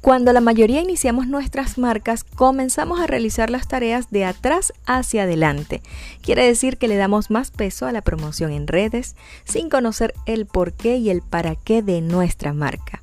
Cuando 0.00 0.32
la 0.32 0.40
mayoría 0.40 0.80
iniciamos 0.80 1.26
nuestras 1.26 1.76
marcas, 1.76 2.22
comenzamos 2.22 3.00
a 3.00 3.08
realizar 3.08 3.50
las 3.50 3.66
tareas 3.66 4.10
de 4.10 4.24
atrás 4.24 4.72
hacia 4.86 5.24
adelante. 5.24 5.82
Quiere 6.22 6.46
decir 6.46 6.78
que 6.78 6.86
le 6.86 6.96
damos 6.96 7.30
más 7.30 7.50
peso 7.50 7.84
a 7.86 7.92
la 7.92 8.00
promoción 8.00 8.52
en 8.52 8.68
redes 8.68 9.16
sin 9.44 9.68
conocer 9.68 10.14
el 10.24 10.46
porqué 10.46 10.98
y 10.98 11.10
el 11.10 11.20
para 11.20 11.56
qué 11.56 11.82
de 11.82 12.00
nuestra 12.00 12.52
marca. 12.52 13.02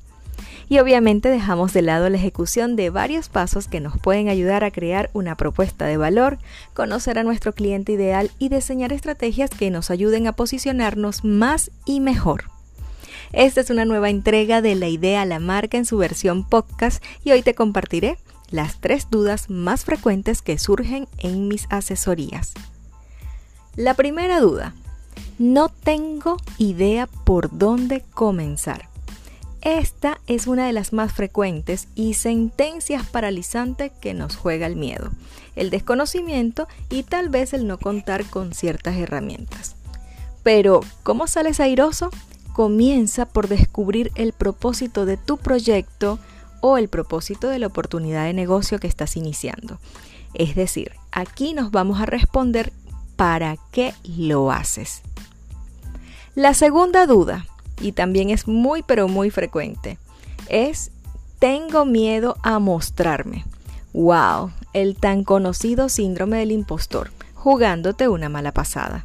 Y 0.68 0.78
obviamente 0.78 1.28
dejamos 1.28 1.74
de 1.74 1.82
lado 1.82 2.08
la 2.08 2.16
ejecución 2.16 2.76
de 2.76 2.90
varios 2.90 3.28
pasos 3.28 3.68
que 3.68 3.80
nos 3.80 3.98
pueden 3.98 4.28
ayudar 4.28 4.64
a 4.64 4.70
crear 4.70 5.10
una 5.12 5.36
propuesta 5.36 5.84
de 5.84 5.98
valor, 5.98 6.38
conocer 6.74 7.18
a 7.18 7.24
nuestro 7.24 7.52
cliente 7.52 7.92
ideal 7.92 8.30
y 8.38 8.48
diseñar 8.48 8.92
estrategias 8.92 9.50
que 9.50 9.70
nos 9.70 9.90
ayuden 9.90 10.26
a 10.26 10.32
posicionarnos 10.32 11.24
más 11.24 11.70
y 11.84 12.00
mejor. 12.00 12.55
Esta 13.32 13.60
es 13.60 13.70
una 13.70 13.84
nueva 13.84 14.10
entrega 14.10 14.62
de 14.62 14.74
La 14.74 14.88
idea 14.88 15.22
a 15.22 15.26
la 15.26 15.38
marca 15.38 15.76
en 15.78 15.84
su 15.84 15.98
versión 15.98 16.48
podcast 16.48 17.02
y 17.24 17.32
hoy 17.32 17.42
te 17.42 17.54
compartiré 17.54 18.18
las 18.50 18.80
tres 18.80 19.08
dudas 19.10 19.50
más 19.50 19.84
frecuentes 19.84 20.42
que 20.42 20.58
surgen 20.58 21.08
en 21.18 21.48
mis 21.48 21.66
asesorías. 21.70 22.54
La 23.74 23.94
primera 23.94 24.40
duda, 24.40 24.74
no 25.38 25.68
tengo 25.68 26.36
idea 26.58 27.06
por 27.06 27.56
dónde 27.56 28.04
comenzar. 28.14 28.88
Esta 29.60 30.20
es 30.28 30.46
una 30.46 30.66
de 30.66 30.72
las 30.72 30.92
más 30.92 31.12
frecuentes 31.12 31.88
y 31.96 32.14
sentencias 32.14 33.04
paralizantes 33.06 33.90
que 34.00 34.14
nos 34.14 34.36
juega 34.36 34.66
el 34.66 34.76
miedo, 34.76 35.10
el 35.56 35.70
desconocimiento 35.70 36.68
y 36.88 37.02
tal 37.02 37.28
vez 37.30 37.52
el 37.52 37.66
no 37.66 37.76
contar 37.76 38.24
con 38.26 38.54
ciertas 38.54 38.96
herramientas. 38.96 39.74
Pero, 40.44 40.80
¿cómo 41.02 41.26
sales 41.26 41.58
airoso? 41.58 42.10
Comienza 42.56 43.26
por 43.26 43.48
descubrir 43.48 44.10
el 44.14 44.32
propósito 44.32 45.04
de 45.04 45.18
tu 45.18 45.36
proyecto 45.36 46.18
o 46.62 46.78
el 46.78 46.88
propósito 46.88 47.50
de 47.50 47.58
la 47.58 47.66
oportunidad 47.66 48.24
de 48.24 48.32
negocio 48.32 48.78
que 48.78 48.86
estás 48.86 49.18
iniciando. 49.18 49.78
Es 50.32 50.54
decir, 50.54 50.92
aquí 51.12 51.52
nos 51.52 51.70
vamos 51.70 52.00
a 52.00 52.06
responder 52.06 52.72
para 53.16 53.58
qué 53.72 53.92
lo 54.16 54.50
haces. 54.50 55.02
La 56.34 56.54
segunda 56.54 57.06
duda, 57.06 57.44
y 57.78 57.92
también 57.92 58.30
es 58.30 58.48
muy 58.48 58.82
pero 58.82 59.06
muy 59.06 59.28
frecuente, 59.28 59.98
es 60.48 60.92
tengo 61.38 61.84
miedo 61.84 62.38
a 62.42 62.58
mostrarme. 62.58 63.44
¡Wow! 63.92 64.50
El 64.72 64.96
tan 64.96 65.24
conocido 65.24 65.90
síndrome 65.90 66.38
del 66.38 66.52
impostor, 66.52 67.10
jugándote 67.34 68.08
una 68.08 68.30
mala 68.30 68.52
pasada. 68.52 69.04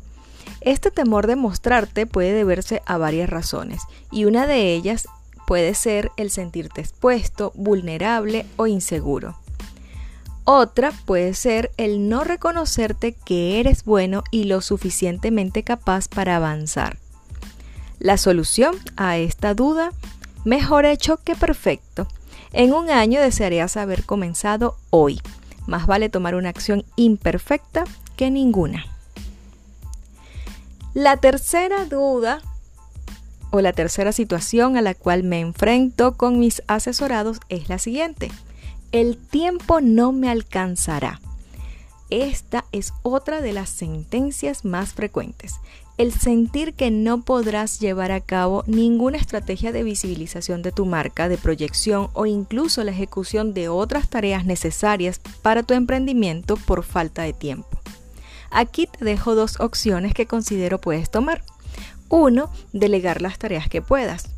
Este 0.62 0.92
temor 0.92 1.26
de 1.26 1.36
mostrarte 1.36 2.06
puede 2.06 2.34
deberse 2.34 2.84
a 2.86 2.98
varias 2.98 3.30
razones 3.30 3.82
y 4.12 4.26
una 4.26 4.46
de 4.46 4.74
ellas 4.74 5.08
puede 5.48 5.74
ser 5.74 6.12
el 6.18 6.30
sentirte 6.30 6.82
expuesto, 6.82 7.52
vulnerable 7.56 8.46
o 8.58 8.68
inseguro. 8.68 9.36
Otra 10.44 10.92
puede 11.06 11.34
ser 11.34 11.72
el 11.78 12.10
no 12.10 12.24
reconocerte 12.24 13.14
que 13.14 13.60
eres 13.60 13.84
bueno 13.84 14.24
y 14.32 14.46
lo 14.46 14.62
suficientemente 14.62 15.64
capaz 15.64 16.08
para 16.08 16.36
avanzar. 16.36 16.98
La 18.00 18.18
solución 18.18 18.76
a 18.98 19.18
esta 19.18 19.54
duda, 19.54 19.92
mejor 20.46 20.86
hecho 20.86 21.18
que 21.18 21.36
perfecto. 21.36 22.08
En 22.54 22.74
un 22.74 22.90
año 22.90 23.22
desearías 23.22 23.78
haber 23.78 24.04
comenzado 24.04 24.78
hoy. 24.90 25.22
Más 25.68 25.86
vale 25.88 26.10
tomar 26.10 26.36
una 26.36 26.50
acción 26.50 26.84
imperfecta 26.96 27.84
que 28.16 28.32
ninguna. 28.32 28.86
La 30.94 31.16
tercera 31.16 31.86
duda 31.86 32.42
o 33.50 33.62
la 33.62 33.72
tercera 33.72 34.12
situación 34.12 34.76
a 34.76 34.82
la 34.82 34.94
cual 34.94 35.24
me 35.24 35.40
enfrento 35.40 36.18
con 36.18 36.38
mis 36.38 36.62
asesorados 36.68 37.40
es 37.48 37.70
la 37.70 37.80
siguiente. 37.80 38.30
El 38.92 39.16
tiempo 39.16 39.80
no 39.80 40.12
me 40.12 40.30
alcanzará. 40.30 41.22
Esta 42.10 42.66
es 42.74 42.94
otra 43.04 43.40
de 43.40 43.54
las 43.54 43.70
sentencias 43.70 44.66
más 44.66 44.92
frecuentes. 44.92 45.62
El 45.98 46.12
sentir 46.12 46.74
que 46.74 46.92
no 46.92 47.22
podrás 47.22 47.80
llevar 47.80 48.12
a 48.12 48.20
cabo 48.20 48.66
ninguna 48.68 49.18
estrategia 49.18 49.72
de 49.72 49.84
visibilización 49.84 50.62
de 50.62 50.74
tu 50.74 50.86
marca, 50.86 51.30
de 51.30 51.38
proyección 51.38 52.10
o 52.12 52.26
incluso 52.26 52.84
la 52.84 52.92
ejecución 52.92 53.54
de 53.54 53.70
otras 53.70 54.10
tareas 54.10 54.44
necesarias 54.44 55.22
para 55.42 55.64
tu 55.64 55.74
emprendimiento 55.74 56.58
por 56.58 56.84
falta 56.84 57.22
de 57.22 57.32
tiempo. 57.32 57.81
Aquí 58.52 58.86
te 58.86 59.06
dejo 59.06 59.34
dos 59.34 59.60
opciones 59.62 60.14
que 60.14 60.28
considero 60.28 60.80
puedes 60.80 61.10
tomar. 61.10 61.42
Uno, 62.10 62.52
delegar 62.74 63.22
las 63.22 63.40
tareas 63.40 63.70
que 63.70 63.82
puedas. 63.82 64.30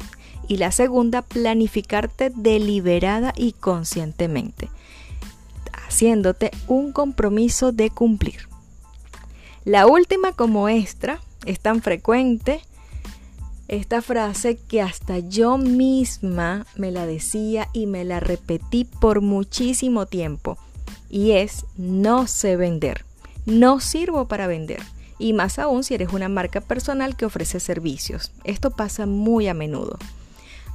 Y 0.47 0.57
la 0.57 0.71
segunda, 0.71 1.23
planificarte 1.23 2.31
deliberada 2.35 3.33
y 3.35 3.53
conscientemente, 3.53 4.69
haciéndote 5.71 6.51
un 6.67 6.91
compromiso 6.91 7.71
de 7.71 7.89
cumplir. 7.89 8.47
La 9.65 9.87
última 9.87 10.33
como 10.33 10.69
extra 10.69 11.19
es 11.45 11.59
tan 11.59 11.81
frecuente 11.81 12.61
esta 13.69 14.01
frase 14.01 14.57
que 14.57 14.81
hasta 14.81 15.19
yo 15.19 15.57
misma 15.57 16.67
me 16.75 16.91
la 16.91 17.07
decía 17.07 17.69
y 17.73 17.87
me 17.87 18.03
la 18.03 18.19
repetí 18.19 18.83
por 18.83 19.21
muchísimo 19.21 20.05
tiempo 20.05 20.57
y 21.09 21.31
es 21.31 21.65
no 21.77 22.27
sé 22.27 22.57
vender 22.57 23.05
no 23.45 23.79
sirvo 23.79 24.27
para 24.27 24.47
vender. 24.47 24.81
Y 25.19 25.33
más 25.33 25.59
aún 25.59 25.83
si 25.83 25.93
eres 25.93 26.11
una 26.11 26.29
marca 26.29 26.61
personal 26.61 27.15
que 27.15 27.25
ofrece 27.25 27.59
servicios. 27.59 28.31
Esto 28.43 28.71
pasa 28.71 29.05
muy 29.05 29.47
a 29.47 29.53
menudo. 29.53 29.97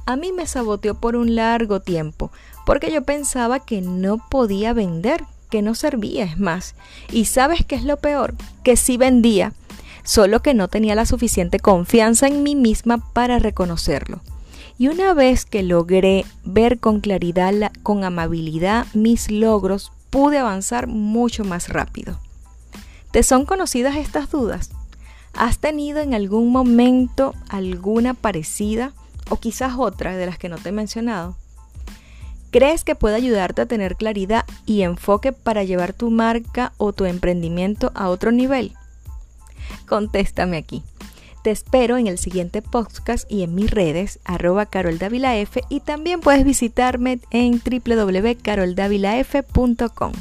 A 0.05 0.15
mí 0.15 0.31
me 0.31 0.47
saboteó 0.47 0.95
por 0.95 1.15
un 1.15 1.35
largo 1.35 1.81
tiempo, 1.81 2.31
porque 2.65 2.91
yo 2.91 3.03
pensaba 3.03 3.59
que 3.59 3.81
no 3.81 4.17
podía 4.29 4.73
vender, 4.73 5.23
que 5.51 5.61
no 5.61 5.75
servía, 5.75 6.23
es 6.23 6.39
más. 6.39 6.73
Y 7.11 7.25
sabes 7.25 7.63
qué 7.65 7.75
es 7.75 7.83
lo 7.83 7.97
peor? 7.97 8.33
Que 8.63 8.75
sí 8.75 8.97
vendía, 8.97 9.53
solo 10.03 10.41
que 10.41 10.55
no 10.55 10.67
tenía 10.67 10.95
la 10.95 11.05
suficiente 11.05 11.59
confianza 11.59 12.27
en 12.27 12.41
mí 12.41 12.55
misma 12.55 12.97
para 13.13 13.37
reconocerlo. 13.37 14.21
Y 14.79 14.87
una 14.87 15.13
vez 15.13 15.45
que 15.45 15.61
logré 15.61 16.25
ver 16.43 16.79
con 16.79 17.01
claridad, 17.01 17.71
con 17.83 18.03
amabilidad 18.03 18.87
mis 18.93 19.29
logros, 19.29 19.91
pude 20.09 20.39
avanzar 20.39 20.87
mucho 20.87 21.43
más 21.43 21.69
rápido. 21.69 22.17
¿Te 23.11 23.23
son 23.23 23.45
conocidas 23.45 23.95
estas 23.95 24.29
dudas? 24.29 24.69
¿Has 25.33 25.57
tenido 25.57 25.99
en 25.99 26.13
algún 26.13 26.51
momento 26.51 27.33
alguna 27.49 28.13
parecida 28.13 28.93
o 29.29 29.37
quizás 29.37 29.73
otra 29.77 30.15
de 30.15 30.27
las 30.27 30.37
que 30.37 30.49
no 30.49 30.57
te 30.57 30.69
he 30.69 30.71
mencionado? 30.71 31.35
¿Crees 32.51 32.83
que 32.83 32.95
puede 32.95 33.15
ayudarte 33.15 33.63
a 33.63 33.65
tener 33.65 33.95
claridad 33.95 34.45
y 34.65 34.81
enfoque 34.81 35.31
para 35.31 35.63
llevar 35.63 35.93
tu 35.93 36.11
marca 36.11 36.73
o 36.77 36.93
tu 36.93 37.05
emprendimiento 37.05 37.91
a 37.95 38.09
otro 38.09 38.31
nivel? 38.31 38.73
Contéstame 39.87 40.57
aquí. 40.57 40.83
Te 41.43 41.51
espero 41.51 41.97
en 41.97 42.07
el 42.07 42.17
siguiente 42.17 42.61
podcast 42.61 43.31
y 43.31 43.43
en 43.43 43.55
mis 43.55 43.71
redes, 43.71 44.19
arroba 44.25 44.65
caroldavilaf 44.65 45.55
y 45.69 45.79
también 45.79 46.19
puedes 46.19 46.43
visitarme 46.43 47.21
en 47.31 47.61
www.caroldavilaf.com. 47.63 50.11